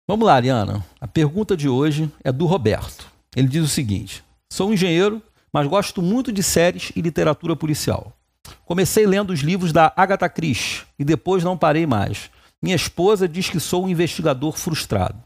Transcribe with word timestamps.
Vamos 0.08 0.28
lá, 0.28 0.36
Ariana. 0.36 0.86
A 1.02 1.08
pergunta 1.08 1.58
de 1.58 1.68
hoje 1.68 2.08
é 2.24 2.32
do 2.32 2.46
Roberto. 2.46 3.08
Ele 3.36 3.48
diz 3.48 3.64
o 3.64 3.68
seguinte: 3.68 4.24
Sou 4.54 4.72
engenheiro, 4.72 5.24
mas 5.52 5.66
gosto 5.66 6.04
muito 6.04 6.32
de 6.32 6.44
séries 6.44 6.92
e 6.96 7.02
literatura 7.02 7.56
policial. 7.56 8.14
Comecei 8.68 9.08
lendo 9.08 9.32
os 9.32 9.40
livros 9.40 9.72
da 9.72 9.94
Agatha 9.96 10.28
Christie 10.28 10.84
e 11.00 11.06
depois 11.06 11.42
não 11.42 11.58
parei 11.58 11.88
mais. 11.88 12.30
Minha 12.62 12.76
esposa 12.76 13.26
diz 13.26 13.50
que 13.50 13.62
sou 13.62 13.86
um 13.86 13.90
investigador 13.90 14.58
frustrado. 14.58 15.24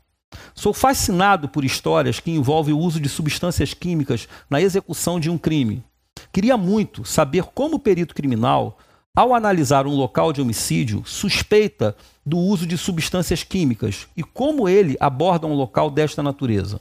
Sou 0.54 0.72
fascinado 0.72 1.50
por 1.50 1.66
histórias 1.66 2.20
que 2.20 2.30
envolvem 2.30 2.72
o 2.72 2.78
uso 2.78 3.00
de 3.00 3.10
substâncias 3.10 3.74
químicas 3.74 4.28
na 4.48 4.62
execução 4.62 5.20
de 5.20 5.28
um 5.28 5.40
crime. 5.40 5.84
Queria 6.32 6.56
muito 6.56 7.04
saber 7.04 7.46
como 7.46 7.78
o 7.78 7.80
perito 7.80 8.14
criminal, 8.14 8.78
ao 9.18 9.34
analisar 9.34 9.88
um 9.88 9.96
local 9.96 10.32
de 10.32 10.40
homicídio, 10.40 11.04
suspeita 11.04 11.96
do 12.24 12.38
uso 12.38 12.68
de 12.68 12.78
substâncias 12.78 13.44
químicas 13.44 14.08
e 14.16 14.22
como 14.22 14.70
ele 14.70 14.96
aborda 15.00 15.48
um 15.48 15.56
local 15.56 15.90
desta 15.90 16.22
natureza. 16.22 16.80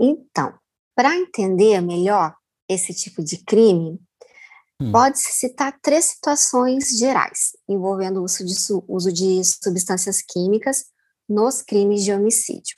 Então, 0.00 0.54
para 0.94 1.14
entender 1.14 1.82
melhor 1.82 2.34
esse 2.66 2.94
tipo 2.94 3.22
de 3.22 3.44
crime, 3.44 4.00
Hum. 4.80 4.92
Pode-se 4.92 5.32
citar 5.32 5.78
três 5.80 6.06
situações 6.06 6.98
gerais 6.98 7.52
envolvendo 7.68 8.20
o 8.20 8.24
uso 8.24 8.44
de, 8.44 8.54
uso 8.86 9.12
de 9.12 9.42
substâncias 9.44 10.20
químicas 10.20 10.84
nos 11.28 11.62
crimes 11.62 12.04
de 12.04 12.12
homicídio. 12.12 12.76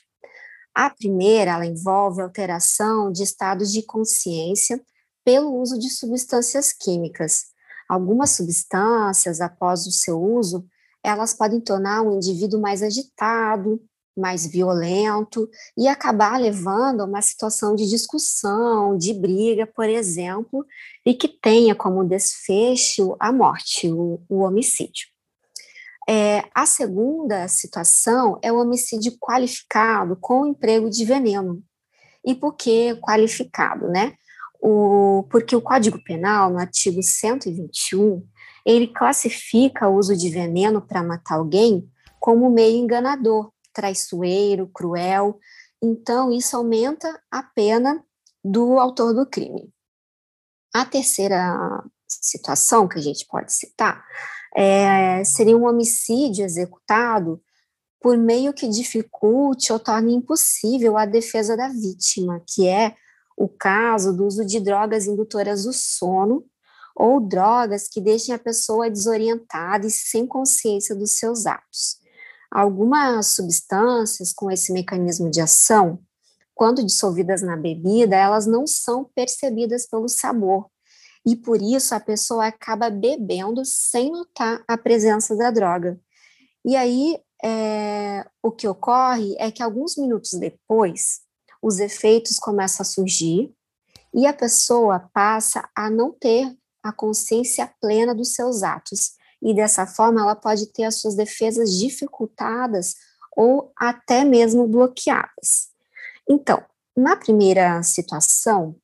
A 0.74 0.90
primeira, 0.90 1.52
ela 1.52 1.66
envolve 1.66 2.22
alteração 2.22 3.10
de 3.10 3.24
estados 3.24 3.72
de 3.72 3.82
consciência 3.82 4.80
pelo 5.24 5.54
uso 5.60 5.76
de 5.78 5.90
substâncias 5.90 6.72
químicas. 6.72 7.46
Algumas 7.88 8.30
substâncias, 8.30 9.40
após 9.40 9.86
o 9.86 9.90
seu 9.90 10.22
uso, 10.22 10.64
elas 11.02 11.34
podem 11.34 11.60
tornar 11.60 12.02
um 12.02 12.16
indivíduo 12.16 12.60
mais 12.60 12.82
agitado, 12.82 13.80
mais 14.18 14.46
violento 14.46 15.48
e 15.76 15.86
acabar 15.88 16.40
levando 16.40 17.02
a 17.02 17.04
uma 17.04 17.22
situação 17.22 17.74
de 17.74 17.88
discussão, 17.88 18.96
de 18.96 19.14
briga, 19.14 19.66
por 19.66 19.88
exemplo, 19.88 20.64
e 21.04 21.14
que 21.14 21.28
tenha 21.28 21.74
como 21.74 22.04
desfecho 22.04 23.16
a 23.18 23.32
morte, 23.32 23.90
o, 23.90 24.20
o 24.28 24.40
homicídio. 24.40 25.06
É, 26.08 26.42
a 26.54 26.64
segunda 26.64 27.46
situação 27.48 28.38
é 28.42 28.50
o 28.50 28.58
homicídio 28.58 29.12
qualificado 29.18 30.16
com 30.16 30.46
emprego 30.46 30.88
de 30.88 31.04
veneno. 31.04 31.62
E 32.24 32.34
por 32.34 32.54
que 32.56 32.94
qualificado, 32.96 33.88
né? 33.88 34.14
O, 34.60 35.24
porque 35.30 35.54
o 35.54 35.60
Código 35.60 36.02
Penal, 36.02 36.50
no 36.50 36.58
artigo 36.58 37.02
121, 37.02 38.26
ele 38.64 38.88
classifica 38.88 39.88
o 39.88 39.96
uso 39.96 40.16
de 40.16 40.28
veneno 40.30 40.80
para 40.80 41.02
matar 41.02 41.36
alguém 41.36 41.88
como 42.18 42.50
meio 42.50 42.76
enganador, 42.76 43.52
traiçoeiro, 43.78 44.66
cruel. 44.66 45.38
Então, 45.80 46.32
isso 46.32 46.56
aumenta 46.56 47.22
a 47.30 47.44
pena 47.44 48.04
do 48.44 48.80
autor 48.80 49.14
do 49.14 49.24
crime. 49.24 49.72
A 50.74 50.84
terceira 50.84 51.56
situação 52.08 52.88
que 52.88 52.98
a 52.98 53.02
gente 53.02 53.24
pode 53.26 53.52
citar 53.52 54.04
é, 54.56 55.22
seria 55.22 55.56
um 55.56 55.64
homicídio 55.64 56.44
executado 56.44 57.40
por 58.00 58.16
meio 58.16 58.52
que 58.52 58.68
dificulte 58.68 59.72
ou 59.72 59.78
torne 59.78 60.12
impossível 60.12 60.96
a 60.96 61.06
defesa 61.06 61.56
da 61.56 61.68
vítima, 61.68 62.42
que 62.48 62.66
é 62.66 62.96
o 63.36 63.48
caso 63.48 64.12
do 64.12 64.26
uso 64.26 64.44
de 64.44 64.58
drogas 64.58 65.06
indutoras 65.06 65.62
do 65.62 65.72
sono 65.72 66.44
ou 66.96 67.20
drogas 67.20 67.88
que 67.88 68.00
deixem 68.00 68.34
a 68.34 68.38
pessoa 68.38 68.90
desorientada 68.90 69.86
e 69.86 69.90
sem 69.90 70.26
consciência 70.26 70.96
dos 70.96 71.12
seus 71.12 71.46
atos. 71.46 71.98
Algumas 72.50 73.34
substâncias 73.34 74.32
com 74.32 74.50
esse 74.50 74.72
mecanismo 74.72 75.30
de 75.30 75.40
ação, 75.40 76.00
quando 76.54 76.84
dissolvidas 76.84 77.42
na 77.42 77.56
bebida, 77.56 78.16
elas 78.16 78.46
não 78.46 78.66
são 78.66 79.04
percebidas 79.14 79.86
pelo 79.86 80.08
sabor. 80.08 80.68
E 81.24 81.36
por 81.36 81.60
isso 81.60 81.94
a 81.94 82.00
pessoa 82.00 82.46
acaba 82.46 82.90
bebendo 82.90 83.62
sem 83.64 84.10
notar 84.10 84.64
a 84.66 84.78
presença 84.78 85.36
da 85.36 85.50
droga. 85.50 86.00
E 86.64 86.74
aí 86.74 87.20
é, 87.44 88.26
o 88.42 88.50
que 88.50 88.66
ocorre 88.66 89.36
é 89.38 89.50
que 89.50 89.62
alguns 89.62 89.96
minutos 89.96 90.32
depois, 90.32 91.20
os 91.62 91.78
efeitos 91.78 92.38
começam 92.38 92.82
a 92.82 92.86
surgir 92.86 93.52
e 94.12 94.26
a 94.26 94.32
pessoa 94.32 95.08
passa 95.12 95.68
a 95.74 95.90
não 95.90 96.12
ter 96.12 96.56
a 96.82 96.92
consciência 96.92 97.72
plena 97.80 98.14
dos 98.14 98.34
seus 98.34 98.62
atos 98.62 99.17
e 99.42 99.54
dessa 99.54 99.86
forma 99.86 100.20
ela 100.20 100.34
pode 100.34 100.66
ter 100.72 100.84
as 100.84 101.00
suas 101.00 101.14
defesas 101.14 101.70
dificultadas 101.78 102.94
ou 103.36 103.72
até 103.76 104.24
mesmo 104.24 104.66
bloqueadas. 104.66 105.68
Então, 106.28 106.62
na 106.96 107.16
primeira 107.16 107.82
situação 107.82 108.76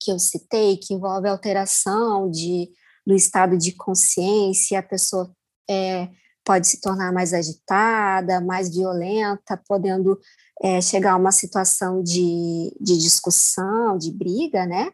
que 0.00 0.10
eu 0.10 0.18
citei, 0.18 0.76
que 0.76 0.92
envolve 0.92 1.28
alteração 1.28 2.30
de, 2.30 2.68
do 3.06 3.14
estado 3.14 3.56
de 3.56 3.72
consciência, 3.72 4.78
a 4.78 4.82
pessoa 4.82 5.34
é, 5.70 6.08
pode 6.44 6.66
se 6.66 6.80
tornar 6.80 7.12
mais 7.12 7.32
agitada, 7.32 8.40
mais 8.40 8.74
violenta, 8.74 9.56
podendo 9.66 10.18
é, 10.62 10.80
chegar 10.80 11.12
a 11.12 11.16
uma 11.16 11.32
situação 11.32 12.02
de, 12.02 12.76
de 12.80 12.98
discussão, 12.98 13.96
de 13.96 14.12
briga, 14.12 14.66
né? 14.66 14.90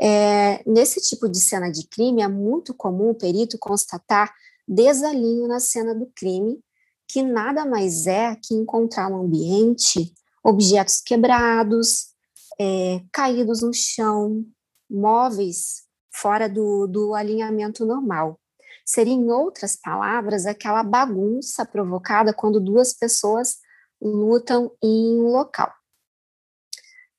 É, 0.00 0.62
nesse 0.66 1.00
tipo 1.00 1.28
de 1.28 1.38
cena 1.38 1.70
de 1.70 1.86
crime, 1.86 2.22
é 2.22 2.28
muito 2.28 2.72
comum 2.72 3.10
o 3.10 3.14
perito 3.14 3.58
constatar 3.58 4.32
desalinho 4.66 5.46
na 5.46 5.60
cena 5.60 5.94
do 5.94 6.06
crime, 6.14 6.58
que 7.06 7.22
nada 7.22 7.66
mais 7.66 8.06
é 8.06 8.36
que 8.36 8.54
encontrar 8.54 9.10
no 9.10 9.22
ambiente 9.22 10.14
objetos 10.42 11.00
quebrados, 11.00 12.10
é, 12.58 13.02
caídos 13.12 13.62
no 13.62 13.74
chão, 13.74 14.44
móveis 14.88 15.82
fora 16.10 16.48
do, 16.48 16.86
do 16.86 17.14
alinhamento 17.14 17.84
normal. 17.84 18.40
Seria, 18.84 19.12
em 19.12 19.30
outras 19.30 19.76
palavras, 19.76 20.46
aquela 20.46 20.82
bagunça 20.82 21.64
provocada 21.64 22.32
quando 22.32 22.58
duas 22.58 22.92
pessoas 22.92 23.58
lutam 24.00 24.72
em 24.82 25.20
um 25.20 25.28
local. 25.28 25.72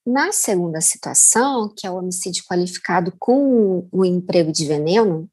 Na 0.05 0.31
segunda 0.31 0.81
situação, 0.81 1.71
que 1.75 1.85
é 1.85 1.91
o 1.91 1.95
homicídio 1.95 2.43
qualificado 2.49 3.13
com 3.19 3.87
o 3.91 4.03
emprego 4.03 4.51
de 4.51 4.65
veneno, 4.65 5.29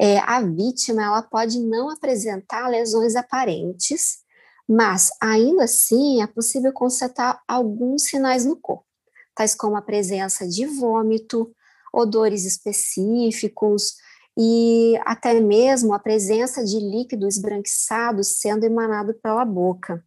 é, 0.00 0.18
a 0.18 0.40
vítima 0.40 1.02
ela 1.02 1.22
pode 1.22 1.60
não 1.60 1.90
apresentar 1.90 2.68
lesões 2.68 3.14
aparentes, 3.14 4.20
mas 4.66 5.10
ainda 5.20 5.64
assim 5.64 6.22
é 6.22 6.26
possível 6.26 6.72
constatar 6.72 7.42
alguns 7.46 8.04
sinais 8.04 8.46
no 8.46 8.56
corpo, 8.56 8.86
tais 9.34 9.54
como 9.54 9.76
a 9.76 9.82
presença 9.82 10.48
de 10.48 10.64
vômito, 10.64 11.54
odores 11.92 12.46
específicos 12.46 13.96
e 14.38 14.98
até 15.04 15.38
mesmo 15.38 15.92
a 15.92 15.98
presença 15.98 16.64
de 16.64 16.78
líquido 16.78 17.28
esbranquiçado 17.28 18.24
sendo 18.24 18.64
emanado 18.64 19.12
pela 19.22 19.44
boca. 19.44 20.02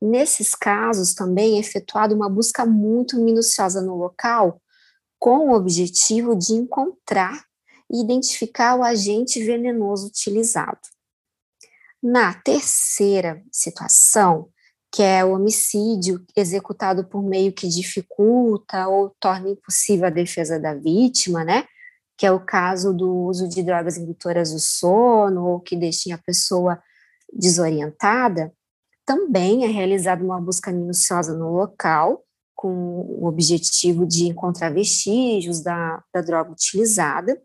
Nesses 0.00 0.54
casos, 0.54 1.12
também 1.12 1.56
é 1.56 1.60
efetuada 1.60 2.14
uma 2.14 2.28
busca 2.28 2.64
muito 2.64 3.18
minuciosa 3.18 3.80
no 3.80 3.96
local, 3.96 4.62
com 5.18 5.48
o 5.48 5.54
objetivo 5.54 6.36
de 6.36 6.52
encontrar 6.52 7.44
e 7.90 8.00
identificar 8.00 8.76
o 8.76 8.84
agente 8.84 9.42
venenoso 9.42 10.06
utilizado. 10.06 10.78
Na 12.00 12.32
terceira 12.32 13.42
situação, 13.50 14.48
que 14.92 15.02
é 15.02 15.24
o 15.24 15.32
homicídio 15.32 16.24
executado 16.36 17.04
por 17.04 17.22
meio 17.22 17.52
que 17.52 17.66
dificulta 17.66 18.86
ou 18.86 19.10
torna 19.18 19.50
impossível 19.50 20.06
a 20.06 20.10
defesa 20.10 20.60
da 20.60 20.74
vítima, 20.74 21.44
né? 21.44 21.66
Que 22.16 22.24
é 22.24 22.30
o 22.30 22.44
caso 22.44 22.94
do 22.94 23.12
uso 23.26 23.48
de 23.48 23.62
drogas 23.64 23.96
indutoras 23.96 24.52
do 24.52 24.60
sono 24.60 25.44
ou 25.44 25.60
que 25.60 25.76
deixem 25.76 26.12
a 26.12 26.18
pessoa 26.18 26.80
desorientada 27.32 28.52
também 29.08 29.64
é 29.64 29.68
realizada 29.68 30.22
uma 30.22 30.38
busca 30.38 30.70
minuciosa 30.70 31.34
no 31.34 31.50
local, 31.50 32.22
com 32.54 32.68
o 32.68 33.24
objetivo 33.24 34.04
de 34.04 34.26
encontrar 34.26 34.68
vestígios 34.68 35.62
da, 35.62 36.04
da 36.12 36.20
droga 36.20 36.52
utilizada. 36.52 37.40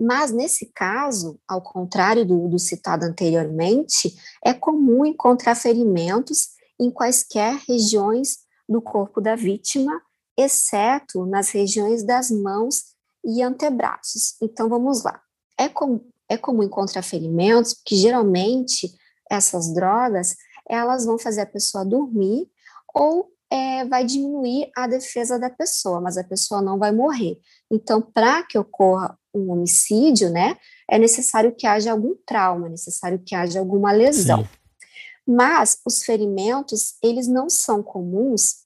Mas, 0.00 0.32
nesse 0.32 0.72
caso, 0.74 1.38
ao 1.46 1.60
contrário 1.60 2.24
do, 2.24 2.48
do 2.48 2.58
citado 2.58 3.04
anteriormente, 3.04 4.16
é 4.42 4.54
comum 4.54 5.04
encontrar 5.04 5.54
ferimentos 5.54 6.48
em 6.80 6.90
quaisquer 6.90 7.60
regiões 7.68 8.38
do 8.66 8.80
corpo 8.80 9.20
da 9.20 9.36
vítima, 9.36 10.00
exceto 10.34 11.26
nas 11.26 11.50
regiões 11.50 12.02
das 12.02 12.30
mãos 12.30 12.94
e 13.22 13.42
antebraços. 13.42 14.34
Então, 14.40 14.66
vamos 14.70 15.04
lá. 15.04 15.20
É, 15.58 15.68
com, 15.68 16.00
é 16.26 16.38
comum 16.38 16.62
encontrar 16.62 17.02
ferimentos, 17.02 17.74
porque 17.74 17.96
geralmente 17.96 18.96
essas 19.30 19.72
drogas 19.72 20.36
elas 20.68 21.04
vão 21.06 21.18
fazer 21.18 21.40
a 21.40 21.46
pessoa 21.46 21.84
dormir 21.84 22.46
ou 22.94 23.30
é, 23.50 23.84
vai 23.86 24.04
diminuir 24.04 24.70
a 24.76 24.86
defesa 24.86 25.38
da 25.38 25.48
pessoa, 25.48 26.00
mas 26.00 26.18
a 26.18 26.24
pessoa 26.24 26.60
não 26.60 26.78
vai 26.78 26.92
morrer. 26.92 27.38
Então, 27.70 28.02
para 28.02 28.42
que 28.42 28.58
ocorra 28.58 29.18
um 29.32 29.50
homicídio, 29.50 30.30
né, 30.30 30.56
é 30.90 30.98
necessário 30.98 31.54
que 31.54 31.66
haja 31.66 31.92
algum 31.92 32.14
trauma, 32.26 32.66
é 32.66 32.70
necessário 32.70 33.22
que 33.24 33.34
haja 33.34 33.58
alguma 33.58 33.92
lesão. 33.92 34.42
Sim. 34.42 34.48
Mas 35.26 35.78
os 35.86 36.02
ferimentos, 36.02 36.96
eles 37.02 37.26
não 37.26 37.48
são 37.48 37.82
comuns 37.82 38.64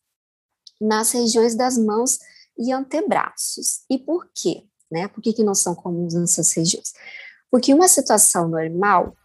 nas 0.81 1.13
regiões 1.13 1.55
das 1.55 1.77
mãos 1.79 2.19
e 2.59 2.73
antebraços. 2.73 3.85
E 3.91 3.99
por 3.99 4.29
quê? 4.35 4.65
Né? 4.91 5.09
Por 5.09 5.23
que, 5.23 5.33
que 5.33 5.43
não 5.43 5.55
são 5.55 5.75
comuns 5.75 6.15
nessas 6.15 6.53
regiões? 6.53 6.93
Porque 7.51 7.75
uma 7.75 7.89
situação 7.89 8.49
normal, 8.49 9.17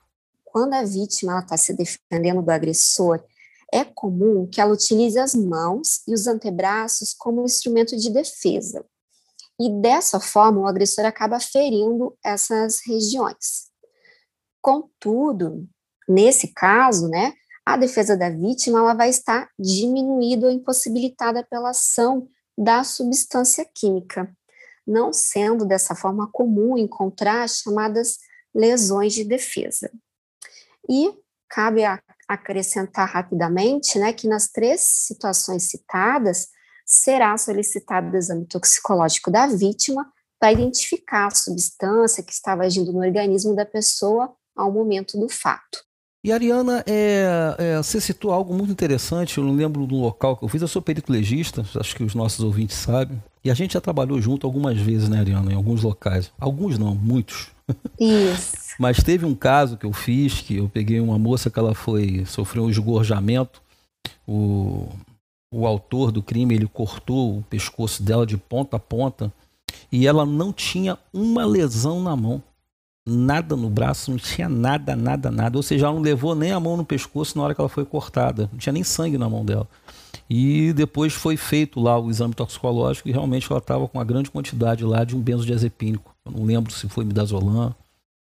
quando 0.57 0.74
a 0.74 0.83
vítima 0.83 1.38
está 1.38 1.56
se 1.56 1.71
defendendo 1.71 2.42
do 2.42 2.50
agressor, 2.50 3.24
é 3.71 3.83
comum 3.83 4.48
que 4.48 4.59
ela 4.59 4.74
utilize 4.74 5.19
as 5.19 5.36
mãos 5.36 6.01
e 6.07 6.15
os 6.15 6.25
antebraços 6.25 7.13
como 7.13 7.45
instrumento 7.45 7.95
de 7.95 8.09
defesa. 8.09 8.83
E 9.62 9.69
dessa 9.69 10.19
forma, 10.19 10.62
o 10.62 10.65
agressor 10.65 11.06
acaba 11.06 11.39
ferindo 11.39 12.18
essas 12.25 12.80
regiões. 12.83 13.68
Contudo, 14.59 15.68
nesse 16.09 16.48
caso, 16.56 17.07
né, 17.07 17.33
a 17.63 17.77
defesa 17.77 18.18
da 18.18 18.31
vítima 18.31 18.80
ela 18.80 18.95
vai 18.95 19.12
estar 19.12 19.51
diminuída 19.59 20.48
ou 20.48 20.51
impossibilitada 20.51 21.45
pela 21.48 21.69
ação 21.69 22.27
da 22.57 22.83
substância 22.83 23.63
química, 23.75 24.36
não 24.88 25.13
sendo 25.13 25.68
dessa 25.68 25.94
forma 25.94 26.27
comum 26.31 26.75
encontrar 26.80 27.44
as 27.44 27.57
chamadas 27.57 28.18
lesões 28.56 29.13
de 29.13 29.24
defesa. 29.24 29.92
E 30.89 31.11
cabe 31.49 31.81
acrescentar 32.27 33.07
rapidamente 33.07 33.97
né, 33.97 34.11
que 34.11 34.27
nas 34.27 34.47
três 34.47 34.81
situações 34.81 35.69
citadas, 35.69 36.47
será 36.85 37.37
solicitado 37.37 38.13
o 38.13 38.17
exame 38.17 38.45
toxicológico 38.45 39.29
da 39.29 39.47
vítima 39.47 40.09
para 40.39 40.53
identificar 40.53 41.27
a 41.27 41.35
substância 41.35 42.23
que 42.23 42.31
estava 42.31 42.63
agindo 42.63 42.93
no 42.93 42.99
organismo 42.99 43.55
da 43.55 43.65
pessoa 43.65 44.33
ao 44.55 44.71
momento 44.71 45.19
do 45.19 45.27
fato. 45.27 45.86
E 46.27 46.31
Ariana, 46.33 46.83
é, 46.85 47.56
é, 47.57 47.77
você 47.77 48.01
citou 48.01 48.33
algo 48.33 48.53
muito 48.53 48.69
interessante, 48.69 49.38
eu 49.38 49.45
não 49.45 49.56
lembro 49.56 49.88
do 49.88 49.95
local 49.95 50.35
que 50.35 50.44
eu 50.44 50.50
fiz, 50.50 50.62
eu 50.62 50.68
sou 50.68 50.81
perito 50.81 51.09
legista, 51.09 51.65
acho 51.79 51.95
que 51.95 52.03
os 52.03 52.13
nossos 52.13 52.44
ouvintes 52.44 52.75
sabem, 52.75 53.18
e 53.45 53.50
a 53.50 53.53
gente 53.53 53.75
já 53.75 53.79
trabalhou 53.79 54.19
junto 54.19 54.45
algumas 54.45 54.77
vezes, 54.77 55.07
né, 55.07 55.21
Ariana, 55.21 55.53
em 55.53 55.56
alguns 55.56 55.83
locais. 55.83 56.29
Alguns 56.38 56.77
não, 56.77 56.94
muitos. 56.94 57.47
Isso. 57.97 58.75
Mas 58.77 59.01
teve 59.01 59.25
um 59.25 59.33
caso 59.33 59.77
que 59.77 59.85
eu 59.85 59.94
fiz, 59.94 60.41
que 60.41 60.57
eu 60.57 60.68
peguei 60.68 61.00
uma 61.00 61.18
moça 61.18 61.50
que 61.50 61.57
ela 61.57 61.74
foi, 61.74 62.25
sofreu 62.25 62.65
um 62.65 62.69
esgorjamento, 62.69 63.62
o, 64.27 64.89
o 65.50 65.65
autor 65.65 66.12
do 66.12 66.21
crime, 66.21 66.56
ele 66.56 66.68
cortou 66.68 67.38
o 67.38 67.44
pescoço 67.44 68.03
dela 68.03 68.25
de 68.25 68.35
ponta 68.35 68.75
a 68.75 68.80
ponta, 68.80 69.31
e 69.89 70.06
ela 70.06 70.25
não 70.25 70.51
tinha 70.51 70.97
uma 71.13 71.45
lesão 71.45 72.03
na 72.03 72.18
mão 72.18 72.44
nada 73.07 73.56
no 73.56 73.69
braço, 73.69 74.12
não 74.12 74.18
tinha 74.18 74.50
nada, 74.50 74.95
nada, 74.95 75.31
nada. 75.31 75.57
Ou 75.57 75.63
seja, 75.63 75.86
ela 75.86 75.95
não 75.95 76.01
levou 76.01 76.36
nem 76.36 76.51
a 76.51 76.59
mão 76.59 76.75
no 76.75 76.86
pescoço 76.86 77.38
na 77.38 77.44
hora 77.45 77.56
que 77.56 77.62
ela 77.62 77.69
foi 77.69 77.86
cortada. 77.86 78.50
Não 78.51 78.59
tinha 78.59 78.74
nem 78.74 78.83
sangue 78.83 79.18
na 79.18 79.30
mão 79.30 79.45
dela. 79.45 79.68
E 80.30 80.74
depois 80.74 81.13
foi 81.13 81.38
feito 81.38 81.80
lá 81.80 81.98
o 81.98 82.09
exame 82.09 82.33
toxicológico 82.33 83.07
e 83.07 83.12
realmente 83.13 83.50
ela 83.50 83.59
estava 83.59 83.88
com 83.88 83.98
uma 83.98 84.04
grande 84.04 84.30
quantidade 84.30 84.83
lá 84.83 85.06
de 85.06 85.15
um 85.15 85.21
benzodiazepínico. 85.21 86.13
Eu 86.25 86.33
não 86.33 86.44
lembro 86.44 86.74
se 86.74 86.89
foi 86.89 87.06
midazolam, 87.06 87.74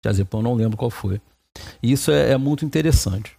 diazepam, 0.03 0.41
não 0.41 0.55
lembro 0.55 0.77
qual 0.77 0.91
foi. 0.91 1.21
E 1.83 1.91
isso 1.91 2.13
é, 2.13 2.31
é 2.31 2.39
muito 2.39 2.65
interessante. 2.65 3.37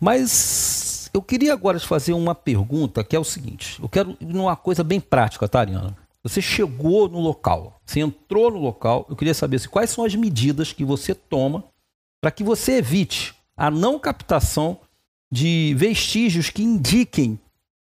Mas 0.00 1.08
eu 1.14 1.22
queria 1.22 1.52
agora 1.52 1.78
te 1.78 1.86
fazer 1.86 2.12
uma 2.12 2.34
pergunta 2.34 3.04
que 3.04 3.14
é 3.14 3.18
o 3.18 3.24
seguinte. 3.24 3.80
Eu 3.80 3.88
quero 3.88 4.16
ir 4.20 4.26
numa 4.26 4.56
coisa 4.56 4.82
bem 4.82 5.00
prática, 5.00 5.48
tá, 5.48 5.60
Ariana? 5.60 5.96
Você 6.28 6.42
chegou 6.42 7.08
no 7.08 7.20
local, 7.20 7.80
você 7.84 8.00
entrou 8.00 8.50
no 8.50 8.58
local. 8.58 9.06
Eu 9.08 9.16
queria 9.16 9.34
saber 9.34 9.56
assim, 9.56 9.68
quais 9.68 9.90
são 9.90 10.04
as 10.04 10.14
medidas 10.14 10.72
que 10.72 10.84
você 10.84 11.14
toma 11.14 11.64
para 12.20 12.30
que 12.30 12.42
você 12.42 12.78
evite 12.78 13.34
a 13.56 13.70
não 13.70 13.98
captação 13.98 14.80
de 15.30 15.74
vestígios 15.76 16.50
que 16.50 16.62
indiquem 16.62 17.38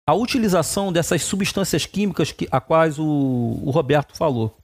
a 0.06 0.14
utilização 0.14 0.92
dessas 0.92 1.22
substâncias 1.22 1.84
químicas 1.86 2.30
que, 2.30 2.46
a 2.50 2.60
quais 2.60 2.98
o, 2.98 3.04
o 3.04 3.70
Roberto 3.70 4.16
falou. 4.16 4.56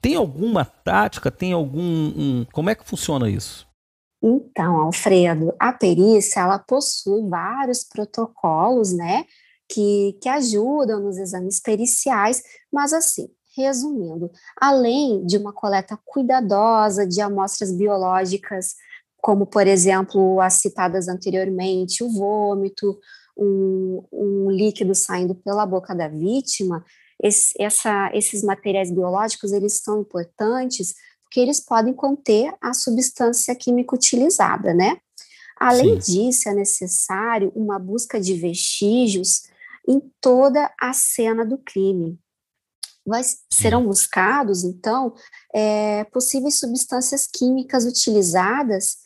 Tem 0.00 0.16
alguma 0.16 0.64
tática? 0.64 1.30
Tem 1.30 1.52
algum. 1.52 1.80
Um, 1.80 2.46
como 2.52 2.68
é 2.68 2.74
que 2.74 2.84
funciona 2.84 3.30
isso? 3.30 3.66
Então, 4.22 4.76
Alfredo, 4.76 5.54
a 5.58 5.72
perícia 5.72 6.40
ela 6.40 6.58
possui 6.58 7.28
vários 7.28 7.84
protocolos, 7.84 8.92
né, 8.92 9.26
que, 9.74 10.16
que 10.20 10.28
ajudam 10.28 11.00
nos 11.00 11.18
exames 11.18 11.60
periciais, 11.60 12.42
mas 12.72 12.92
assim, 12.92 13.28
resumindo, 13.56 14.30
além 14.60 15.26
de 15.26 15.36
uma 15.36 15.52
coleta 15.52 15.98
cuidadosa 16.04 17.06
de 17.06 17.20
amostras 17.20 17.72
biológicas, 17.72 18.74
como 19.20 19.46
por 19.46 19.66
exemplo 19.66 20.40
as 20.40 20.54
citadas 20.54 21.08
anteriormente, 21.08 22.04
o 22.04 22.10
vômito, 22.10 22.98
um, 23.36 24.04
um 24.12 24.50
líquido 24.50 24.94
saindo 24.94 25.34
pela 25.34 25.66
boca 25.66 25.94
da 25.94 26.06
vítima, 26.06 26.84
esse, 27.20 27.50
essa, 27.60 28.10
esses 28.12 28.42
materiais 28.42 28.92
biológicos 28.92 29.52
eles 29.52 29.80
são 29.82 30.00
importantes 30.00 30.94
porque 31.22 31.40
eles 31.40 31.58
podem 31.58 31.92
conter 31.92 32.54
a 32.60 32.72
substância 32.72 33.54
química 33.56 33.94
utilizada, 33.94 34.72
né? 34.72 34.98
Além 35.58 36.00
Sim. 36.00 36.28
disso, 36.28 36.48
é 36.48 36.54
necessário 36.54 37.50
uma 37.56 37.78
busca 37.78 38.20
de 38.20 38.34
vestígios 38.34 39.42
em 39.88 40.00
toda 40.20 40.72
a 40.80 40.92
cena 40.92 41.44
do 41.44 41.58
crime. 41.58 42.18
Vai, 43.06 43.22
serão 43.52 43.84
buscados, 43.84 44.64
então, 44.64 45.14
é, 45.54 46.04
possíveis 46.04 46.58
substâncias 46.58 47.26
químicas 47.26 47.84
utilizadas, 47.84 48.96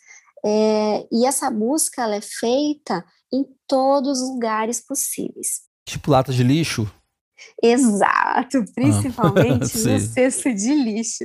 é, 0.44 1.06
e 1.10 1.26
essa 1.26 1.50
busca 1.50 2.02
ela 2.02 2.14
é 2.14 2.20
feita 2.20 3.04
em 3.32 3.44
todos 3.66 4.20
os 4.20 4.30
lugares 4.30 4.80
possíveis. 4.80 5.62
Tipo 5.84 6.12
latas 6.12 6.36
de 6.36 6.44
lixo? 6.44 6.88
Exato, 7.62 8.64
principalmente 8.74 9.72
ah, 9.76 9.90
no 9.90 10.00
cesto 10.00 10.52
de 10.54 10.74
lixo. 10.74 11.24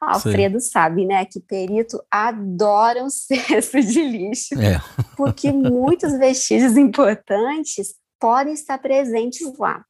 Alfredo 0.00 0.60
Sim. 0.60 0.70
sabe, 0.70 1.06
né, 1.06 1.24
que 1.24 1.40
perito 1.40 2.00
adora 2.10 3.04
um 3.04 3.10
cesto 3.10 3.80
de 3.80 4.02
lixo, 4.02 4.54
é. 4.60 4.80
porque 5.16 5.52
muitos 5.52 6.12
vestígios 6.18 6.76
importantes 6.76 7.94
podem 8.20 8.52
estar 8.52 8.78
presentes 8.78 9.56
lá. 9.58 9.84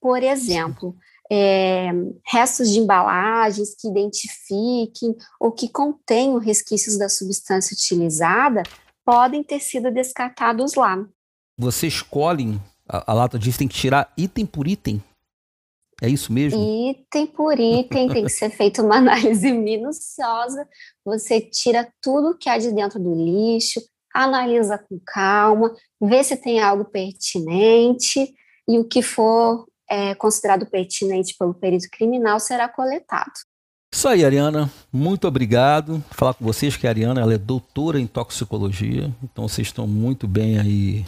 Por 0.00 0.22
exemplo, 0.22 0.96
é, 1.30 1.90
restos 2.26 2.70
de 2.70 2.80
embalagens 2.80 3.74
que 3.78 3.88
identifiquem 3.88 5.14
ou 5.38 5.52
que 5.52 5.68
contenham 5.68 6.38
resquícios 6.38 6.98
da 6.98 7.08
substância 7.08 7.74
utilizada 7.74 8.62
podem 9.04 9.42
ter 9.42 9.60
sido 9.60 9.90
descartados 9.90 10.74
lá. 10.74 11.06
Você 11.58 11.86
escolhe, 11.86 12.60
a, 12.88 13.12
a 13.12 13.14
lata 13.14 13.38
diz 13.38 13.56
tem 13.56 13.68
que 13.68 13.74
tirar 13.74 14.12
item 14.16 14.46
por 14.46 14.66
item? 14.66 15.02
É 16.02 16.08
isso 16.08 16.32
mesmo? 16.32 16.58
Item 16.90 17.26
por 17.26 17.60
item, 17.60 18.08
tem 18.08 18.24
que 18.24 18.30
ser 18.30 18.50
feita 18.50 18.82
uma 18.82 18.96
análise 18.98 19.52
minuciosa. 19.52 20.66
Você 21.04 21.40
tira 21.40 21.92
tudo 22.00 22.36
que 22.38 22.48
há 22.48 22.56
de 22.56 22.72
dentro 22.72 22.98
do 22.98 23.14
lixo, 23.14 23.80
analisa 24.14 24.78
com 24.78 24.98
calma, 25.04 25.74
vê 26.00 26.22
se 26.22 26.36
tem 26.36 26.60
algo 26.60 26.84
pertinente 26.84 28.34
e 28.68 28.78
o 28.78 28.84
que 28.84 29.02
for 29.02 29.66
é, 29.88 30.14
considerado 30.14 30.66
pertinente 30.66 31.34
pelo 31.38 31.54
perito 31.54 31.88
criminal 31.90 32.38
será 32.38 32.68
coletado. 32.68 33.32
Isso 33.92 34.06
aí, 34.06 34.24
Ariana. 34.24 34.70
Muito 34.92 35.26
obrigado. 35.26 36.02
Falar 36.12 36.34
com 36.34 36.44
vocês 36.44 36.76
que 36.76 36.86
a 36.86 36.90
Ariana 36.90 37.20
ela 37.20 37.34
é 37.34 37.38
doutora 37.38 37.98
em 37.98 38.06
toxicologia, 38.06 39.10
então 39.22 39.48
vocês 39.48 39.66
estão 39.66 39.86
muito 39.86 40.28
bem 40.28 40.60
aí 40.60 41.04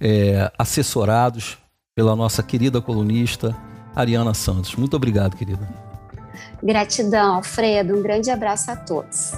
é, 0.00 0.50
assessorados 0.58 1.58
pela 1.94 2.16
nossa 2.16 2.42
querida 2.42 2.80
colunista 2.80 3.56
Ariana 3.94 4.34
Santos. 4.34 4.74
Muito 4.74 4.96
obrigado, 4.96 5.36
querida. 5.36 5.68
Gratidão, 6.62 7.36
Alfredo. 7.36 7.96
Um 7.96 8.02
grande 8.02 8.30
abraço 8.30 8.70
a 8.70 8.76
todos. 8.76 9.32